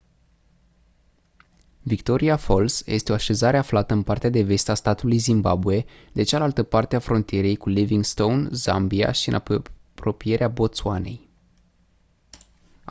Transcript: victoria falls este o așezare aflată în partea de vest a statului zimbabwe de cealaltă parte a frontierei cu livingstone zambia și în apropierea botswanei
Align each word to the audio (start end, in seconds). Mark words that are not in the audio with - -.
victoria 1.81 2.37
falls 2.37 2.83
este 2.85 3.11
o 3.11 3.15
așezare 3.15 3.57
aflată 3.57 3.93
în 3.93 4.03
partea 4.03 4.29
de 4.29 4.43
vest 4.43 4.69
a 4.69 4.73
statului 4.73 5.17
zimbabwe 5.17 5.85
de 6.13 6.23
cealaltă 6.23 6.63
parte 6.63 6.95
a 6.95 6.99
frontierei 6.99 7.55
cu 7.55 7.69
livingstone 7.69 8.49
zambia 8.51 9.11
și 9.11 9.29
în 9.29 9.35
apropierea 9.35 10.47
botswanei 10.47 11.29